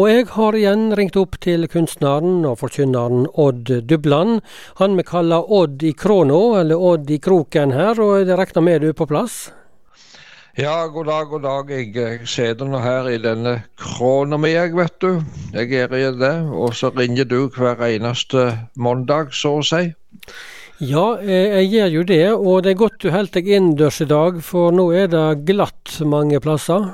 [0.00, 4.38] Og jeg har igjen ringt opp til kunstneren og forkynneren Odd Dubland.
[4.78, 8.80] Han vi kaller Odd i krona, eller Odd i kroken her, og det regner med
[8.80, 9.50] du er på plass?
[10.56, 11.74] Ja, god dag, god dag.
[11.74, 15.20] Jeg sitter nå her i denne krona mi, jeg, vet du.
[15.52, 16.32] Jeg er i det.
[16.48, 18.46] Og så ringer du hver eneste
[18.80, 19.82] mandag, så å si.
[20.80, 22.24] Ja, jeg gjør jo det.
[22.38, 25.98] Og det er godt du holder deg innendørs i dag, for nå er det glatt
[26.08, 26.88] mange plasser.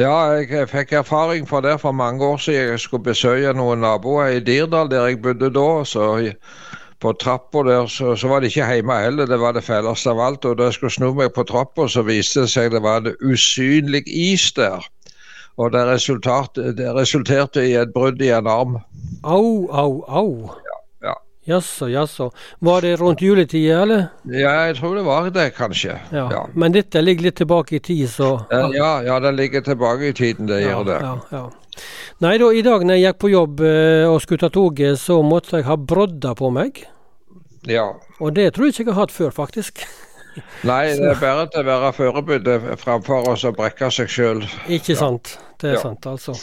[0.00, 2.70] Ja, jeg fikk erfaring fra det for mange år siden.
[2.70, 5.84] Jeg skulle besøke noen naboer i Dirdal, der jeg bodde da.
[5.84, 6.32] så
[7.02, 10.20] på trappa der, så, så, var det ikke hjemme heller, det var det felleste av
[10.22, 10.44] alt.
[10.44, 13.16] Og da jeg skulle snu meg på trappa, så viste det seg det var en
[13.20, 14.86] usynlig is der.
[15.60, 18.78] Og det det resulterte i et brudd i en arm.
[19.22, 20.61] Au, au, au.
[21.44, 21.56] Ja, ja.
[21.56, 22.30] Jaså, jaså.
[22.58, 24.06] Var det rundt juletida, eller?
[24.24, 25.98] Ja, jeg tror det var det, kanskje.
[26.12, 26.28] Ja.
[26.30, 26.42] ja.
[26.54, 30.46] Men dette ligger litt tilbake i tid, så Ja, ja, det ligger tilbake i tiden,
[30.46, 31.00] det gjør det.
[31.02, 31.50] Ja, ja.
[32.22, 35.18] Nei da, i dag når jeg gikk på jobb eh, og skulle ta toget, så
[35.26, 36.84] måtte jeg ha brodder på meg.
[37.66, 37.88] Ja.
[38.20, 39.82] Og det tror jeg ikke jeg har hatt før, faktisk.
[40.68, 44.44] Nei, det er bedre å være forberedt framfor å brekke seg sjøl.
[44.72, 45.36] Ikke sant.
[45.62, 45.82] Det er ja.
[45.84, 46.34] sant, altså.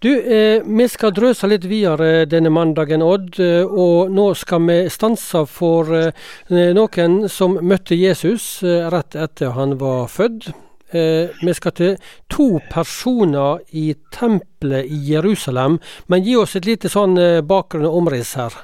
[0.00, 3.36] Du, eh, vi skal drøse litt videre denne mandagen, Odd.
[3.42, 9.52] Eh, og nå skal vi stanse for eh, noen som møtte Jesus eh, rett etter
[9.58, 10.48] han var født.
[10.94, 11.96] Eh, vi skal til
[12.30, 15.80] to personer i tempelet i Jerusalem.
[16.06, 18.54] Men gi oss et lite sånn eh, bakgrunn og omriss her.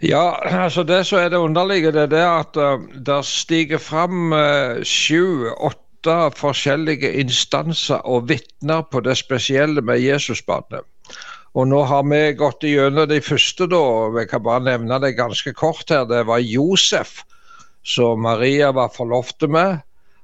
[0.00, 4.80] Ja, altså Det som er det underlige, det er at uh, det stiger fram uh,
[4.80, 10.88] sju-åtte forskjellige instanser og vitner på det spesielle med Jesusbarnet.
[11.54, 13.82] Og nå har vi gått igjennom de første, da.
[14.16, 16.08] Jeg kan bare nevne det ganske kort her.
[16.08, 17.20] Det var Josef,
[17.84, 19.82] som Maria var forloftet med.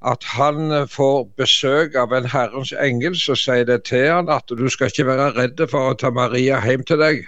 [0.00, 4.68] At han får besøk av en Herrens engel som sier det til han at du
[4.70, 7.26] skal ikke være redd for å ta Maria hjem til deg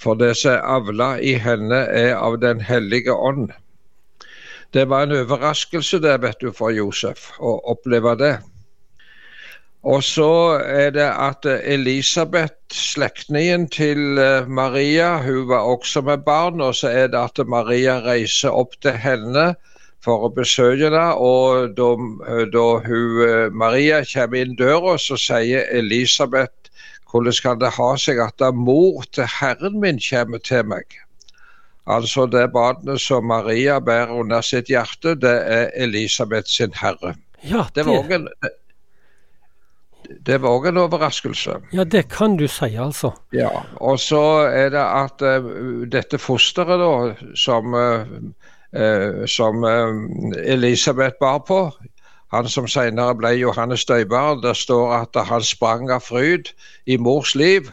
[0.00, 3.52] for det som er avla i henne, er av Den hellige ånd.
[4.74, 8.34] Det var en overraskelse det, vet du, for Josef å oppleve det.
[9.84, 16.60] Og så er det at Elisabeth, slektningen til eh, Maria, hun var også med barn.
[16.60, 19.52] Og så er det at Maria reiser opp til henne
[20.04, 21.04] for å besøke henne.
[21.20, 21.90] Og da,
[22.56, 26.63] da hun, eh, Maria kommer inn døra, så sier Elisabeth
[27.14, 30.98] hvordan kan det ha seg at da mor til Herren min kommer til meg?
[31.86, 37.14] Altså det barnet som Maria bærer under sitt hjerte, det er Elisabeth sin herre.
[37.44, 37.84] Ja, det...
[37.84, 38.28] det var også en
[40.04, 41.54] det var òg en overraskelse.
[41.72, 43.14] Ja, det kan du si, altså.
[43.32, 43.48] Ja,
[43.80, 44.20] Og så
[44.52, 51.60] er det at uh, dette fosteret da, som, uh, som uh, Elisabeth bar på,
[52.34, 54.42] han som senere ble Johannes Støyberg.
[54.42, 56.50] Det står at han sprang av fryd
[56.86, 57.70] i mors liv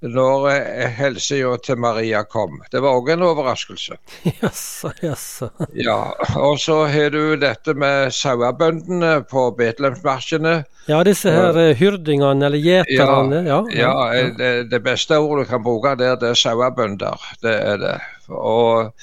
[0.00, 2.60] når eh, helsa til Maria kom.
[2.72, 3.98] Det var òg en overraskelse.
[4.40, 5.50] Jaså, jaså.
[5.76, 10.62] Ja, og så har du dette med sauebøndene på Betlehemsmarsjene.
[10.88, 13.42] Ja, disse her uh, hyrdingene eller gjeterne.
[13.44, 14.30] Ja, ja, ja, ja.
[14.38, 17.28] Det, det, beste ordet du kan bruke der, det er sauebønder.
[17.44, 17.98] Det er det.
[18.30, 18.94] Og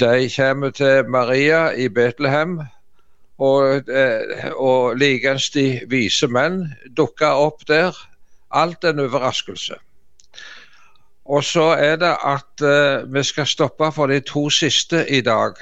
[0.00, 2.62] de kommer til Maria i Betlehem
[3.38, 6.64] og, eh, og likeens de vise menn
[6.96, 7.96] dukka opp der.
[8.50, 9.76] Alt en overraskelse.
[11.28, 15.58] Og så er det at uh, vi skal stoppe for de to siste i dag.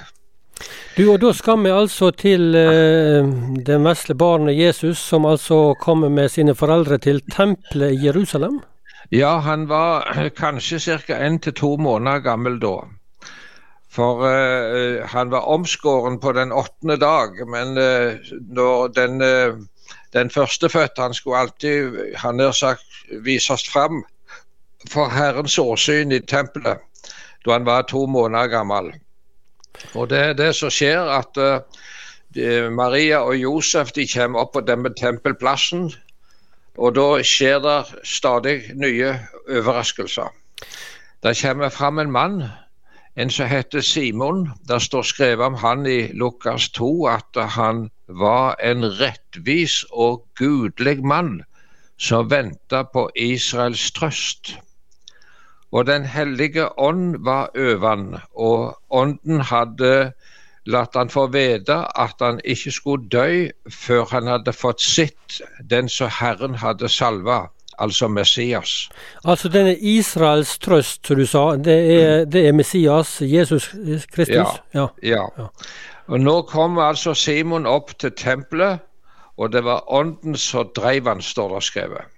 [0.97, 3.27] Du, og Da skal vi altså til uh,
[3.67, 8.61] det vesle barnet Jesus, som altså kommer med sine foreldre til tempelet i Jerusalem?
[9.11, 11.19] Ja, han var kanskje ca.
[11.19, 12.87] én til to måneder gammel da.
[13.97, 18.19] For uh, han var omskåren på den åttende dag, men uh,
[18.53, 19.57] når den, uh,
[20.13, 22.85] den førstefødte han skulle alltid han nær sagt,
[23.25, 24.03] vises fram
[24.91, 26.83] for Herrens åsyn i tempelet
[27.47, 28.91] da han var to måneder gammel.
[29.95, 31.39] Og Det er det som skjer, at
[32.35, 35.93] de, Maria og Josef de kommer opp på denne tempelplassen.
[36.75, 39.15] Og da skjer det stadig nye
[39.47, 40.35] overraskelser.
[41.23, 42.43] Det kommer fram en mann
[43.17, 44.49] en som heter Simon.
[44.69, 51.05] Det står skrevet om han i Lukas 2 at han var en rettvis og gudelig
[51.05, 51.43] mann
[51.99, 54.59] som venta på Israels trøst.
[55.73, 60.13] Og Den hellige ånd var over og ånden hadde
[60.67, 65.41] latt han få vite at han ikke skulle dø før han hadde fått sitt
[65.71, 67.47] den som Herren hadde salva
[67.79, 68.89] altså Messias.
[69.25, 73.69] Altså denne Israels trøst, som du sa, det er, det er Messias, Jesus
[74.15, 74.61] Kristus?
[74.75, 75.25] Ja, ja.
[75.39, 75.49] ja.
[76.07, 78.79] Og Nå kom altså Simon opp til tempelet,
[79.37, 82.13] og det var ånden som drev han, står det skrevet.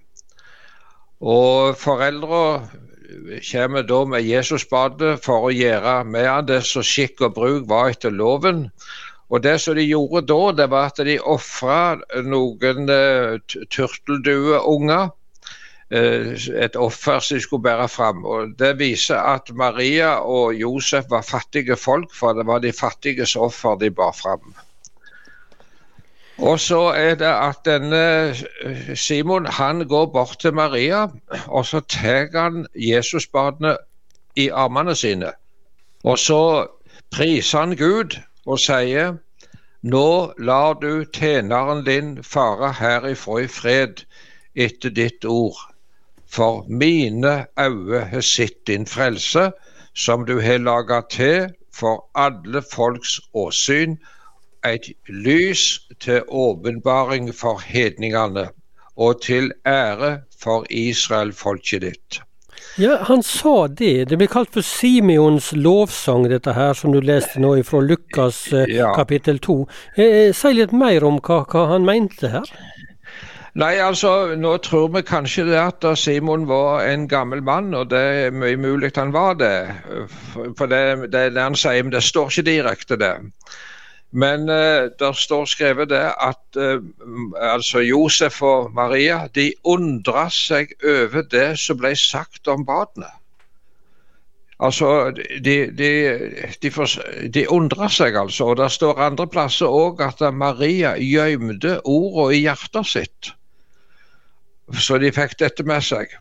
[1.20, 2.69] Og foreldra
[3.50, 7.94] kommer da med Jesusbadet for å gjøre med han det som skikk og bruk var
[7.94, 8.69] etter loven.
[9.28, 13.37] Og Det som de gjorde da, det var at de ofra noen uh,
[13.69, 15.10] turteldueunger.
[15.88, 18.25] Uh, et offer som de skulle bære fram.
[18.25, 23.37] Og Det viser at Maria og Josef var fattige folk, for det var de fattiges
[23.37, 24.55] offer de bar fram.
[26.38, 28.02] Og så er det at denne
[28.62, 31.08] eh, Simon han går bort til Maria,
[31.46, 33.79] og så tar han Jesusbarnet
[34.37, 35.32] i armene sine.
[36.05, 36.67] Og så
[37.11, 39.17] priser han Gud og sier
[39.82, 44.02] Nå lar du tjeneren din fare herifra i fred
[44.55, 45.68] etter ditt ord.
[46.31, 49.51] For mine øyne har sett din frelse,
[49.95, 53.97] som du har laga til for alle folks åsyn
[54.67, 58.49] et lys til åpenbaring for hedningene
[58.97, 62.23] og til ære for Israel-folket ditt.
[62.79, 64.09] Ja, Han sa det.
[64.09, 68.71] Det blir kalt for Simeons lovsang, dette her, som du leste nå fra Lukas eh,
[68.77, 68.93] ja.
[68.95, 69.57] kapittel 2.
[69.97, 72.51] Eh, eh, si litt mer om hva, hva, han mente her.
[73.58, 78.02] Nei, altså, Nå tror vi kanskje det at Simon var en gammel mann, og det
[78.26, 79.56] er mye mulig han var det.
[80.58, 83.16] For det, det, det han sier, men det står ikke direkte det.
[84.10, 86.78] Men uh, der står skrevet det at uh,
[87.34, 93.10] altså Josef og Maria de undra seg over det som ble sagt om badene.
[94.58, 95.10] Altså,
[95.44, 95.90] de, de,
[96.62, 96.70] de,
[97.34, 98.52] de undra seg, altså.
[98.52, 103.32] Og det står andre plasser òg at Maria gjemte ordene i hjertet sitt.
[104.76, 106.12] Så de fikk dette med seg.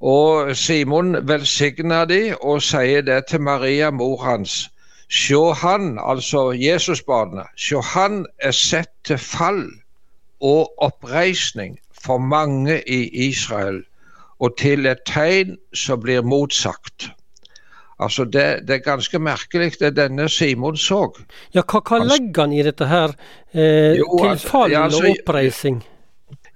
[0.00, 4.70] Og Simon velsigna de og sier det til Maria, mor hans.
[5.10, 9.64] Sjå han, altså Jesusbarnet, sjå han er sett til fall
[10.40, 13.82] og oppreisning for mange i Israel,
[14.40, 17.10] og til et tegn som blir motsagt.
[18.00, 21.02] Altså det, det, er ganske merkelig det denne Simon så.
[21.52, 23.12] Ja, Hva, hva legger han i dette her?
[23.52, 25.82] Eh, jo, til altså, fall altså, og oppreising?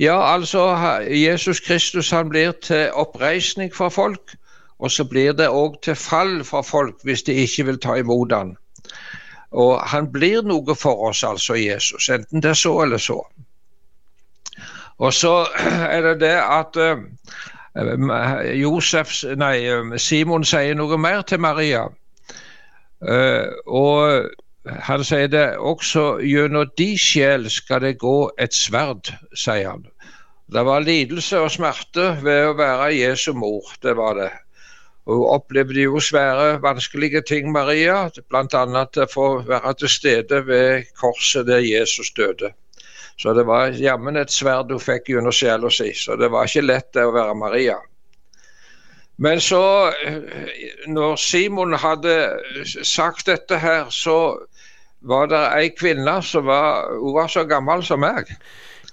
[0.01, 0.65] Ja, altså
[1.07, 4.35] Jesus Kristus han blir til oppreisning for folk.
[4.79, 8.33] Og så blir det òg til fall for folk hvis de ikke vil ta imot
[8.33, 8.57] han.
[9.55, 13.21] Og han blir noe for oss, altså Jesus, enten det er så eller så.
[14.99, 15.47] Og så
[15.95, 16.99] er det det at uh,
[18.61, 19.57] Josef, nei,
[19.99, 21.87] Simon sier noe mer til Maria.
[22.99, 24.31] Uh, og
[24.65, 29.85] han sier det også gjennom de sjel skal det gå et sverd, sier han.
[30.55, 34.31] Det var lidelse og smerte ved å være Jesu mor, det var det.
[35.05, 38.85] Hun opplevde jo svære, vanskelige ting, Maria, bl.a.
[39.05, 42.55] å være til stede ved korset der Jesus døde.
[43.21, 46.65] Så det var jammen et sverd hun fikk gjennom sjela si, så det var ikke
[46.65, 47.77] lett det å være Maria.
[49.17, 49.93] Men så,
[50.91, 52.17] når Simon hadde
[52.83, 54.17] sagt dette her, så
[55.05, 58.31] var det ei kvinne som var, hun var så gammel som meg.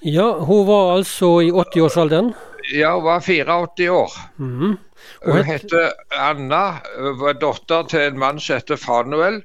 [0.01, 2.33] Ja, hun var altså i 80-årsalderen?
[2.73, 4.11] Ja, hun var 84 år.
[4.37, 4.77] Mm -hmm.
[5.25, 6.81] Hun heter Anna,
[7.19, 9.41] var datter til en mann som heter Fanuel.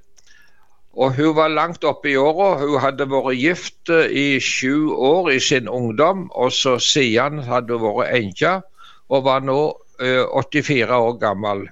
[0.97, 2.55] Og hun var langt oppe i åra.
[2.59, 7.77] Hun hadde vært gift eh, i sju år i sin ungdom, og så siden hadde
[7.77, 8.61] hun vært enke,
[9.09, 9.61] og var nå
[10.01, 11.67] 84 eh, år gammel.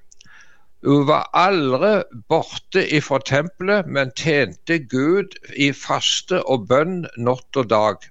[0.84, 7.70] Hun var aldri borte ifra tempelet, men tjente Gud i faste og bønn natt og
[7.70, 8.04] dag.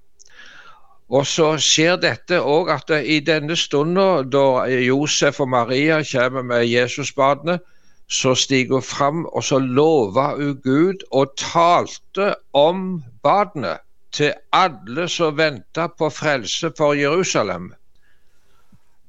[1.13, 6.65] Og så skjer dette òg at i denne stunden da Josef og Maria kommer med
[6.65, 7.60] Jesusbadene,
[8.10, 13.77] så stiger hun fram og så lover hun Gud og talte om badene
[14.13, 17.74] til alle som venta på frelse for Jerusalem.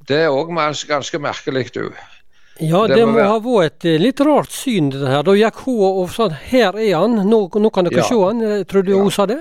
[0.08, 0.52] Det er òg
[0.88, 1.88] ganske merkelig, du.
[2.62, 3.30] Ja, det, det må, være...
[3.32, 5.24] ha vært et litt rart syn, det her.
[5.26, 8.06] Da gikk hun og sa her er han, nå, nå kan dere ja.
[8.06, 8.44] se han.
[8.70, 9.00] Tror du ja.
[9.02, 9.40] hun sa det?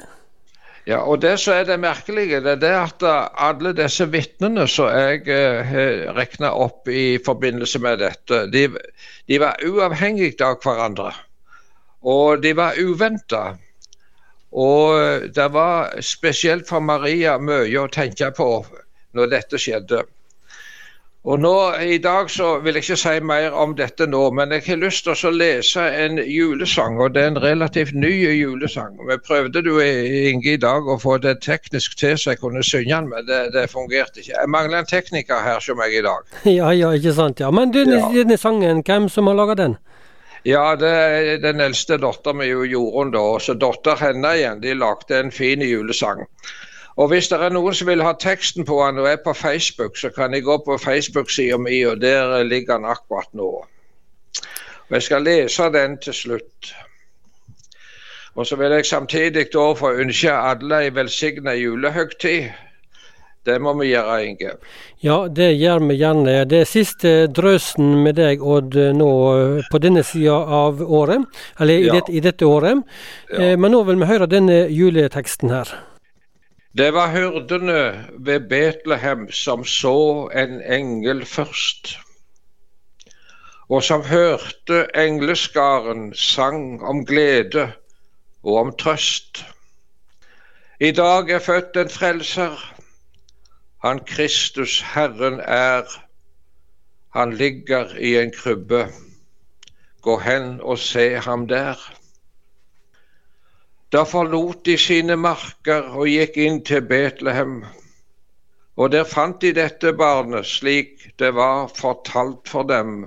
[0.90, 4.66] Ja, og Det som er det merkelige, det er det at eh, alle disse vitnene
[4.68, 8.66] som jeg eh, regna opp i forbindelse med dette, de,
[9.32, 11.14] de var uavhengige av hverandre.
[12.04, 13.54] Og de var uventa.
[14.52, 18.50] Og det var spesielt for Maria mye å tenke på
[19.16, 20.04] når dette skjedde.
[21.24, 24.66] Og nå, I dag så vil jeg ikke si mer om dette nå, men jeg
[24.66, 26.98] har lyst til å lese en julesang.
[27.00, 28.98] og Det er en relativt ny julesang.
[29.08, 32.92] Vi prøvde du Inge, i dag å få det teknisk til så jeg kunne synge
[32.92, 34.34] den, men det, det fungerte ikke.
[34.36, 36.28] Jeg mangler en tekniker her som jeg i dag.
[36.58, 37.40] Ja, ja, ikke sant.
[37.40, 37.54] ja.
[37.56, 38.04] Men du, ja.
[38.12, 39.78] denne sangen, hvem som har laga den?
[40.44, 43.16] Ja, det er den eldste datteren min, Jorunn.
[43.16, 44.60] da, så Datter henne igjen.
[44.60, 46.28] De lagde en fin julesang.
[46.96, 49.98] Og hvis det er noen som vil ha teksten på han og er på Facebook,
[49.98, 53.50] så kan jeg gå på Facebook-sida mi, og der ligger han akkurat nå.
[54.90, 56.74] Og Jeg skal lese den til slutt.
[58.36, 62.50] Og så vil jeg samtidig da få ønske alle ei velsigna julehøgtid.
[63.46, 64.52] Det må vi gjøre, Inge.
[65.04, 66.36] Ja, det gjør vi gjerne.
[66.50, 69.10] Det er siste drøsen med deg, Odd, nå
[69.72, 71.26] på denne sida av året.
[71.60, 71.98] Eller i, ja.
[71.98, 72.86] dette, i dette, året.
[73.30, 73.42] Ja.
[73.42, 75.76] Eh, men nå vil vi høre denne juleteksten her.
[76.78, 81.98] Det var hyrdene ved Betlehem som så en engel først,
[83.70, 87.72] og som hørte engleskaren sang om glede
[88.44, 89.46] og om trøst.
[90.80, 92.74] I dag er født en frelser
[93.84, 95.84] han Kristus Herren er,
[97.14, 98.88] han ligger i en krybbe.
[100.02, 101.76] Gå hen og se ham der.
[103.94, 107.60] Da forlot de sine marker og gikk inn til Betlehem.
[108.74, 113.04] Og der fant de dette barnet slik det var fortalt for dem.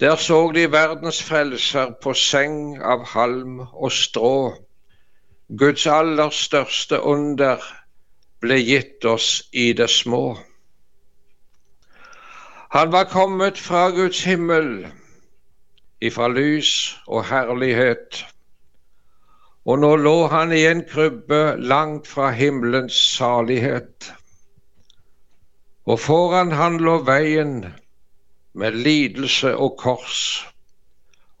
[0.00, 4.54] Der så de verdens frelser på seng av halm og strå.
[5.48, 7.64] Guds aller største under
[8.40, 10.38] ble gitt oss i det små.
[12.76, 14.88] Han var kommet fra Guds himmel,
[16.00, 16.72] ifra lys
[17.06, 18.24] og herlighet.
[19.66, 24.12] Og nå lå han i en krybbe langt fra himmelens salighet.
[25.86, 27.58] Og foran han lå veien
[28.54, 30.20] med lidelse og kors,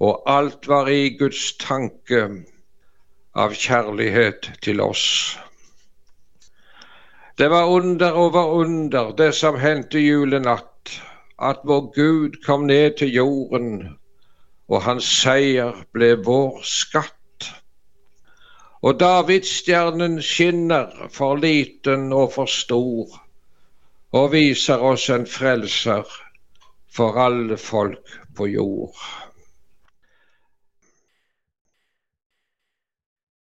[0.02, 2.26] og alt var i Guds tanke
[3.36, 5.06] av kjærlighet til oss.
[7.38, 11.00] Det var under over under, det som hendte julenatt,
[11.38, 13.98] at vår Gud kom ned til jorden,
[14.68, 17.15] og hans seier ble vår skatt.
[18.86, 23.16] Og Davidsstjernen skinner for liten og for stor,
[24.14, 26.06] og viser oss en frelser
[26.94, 29.00] for alle folk på jord.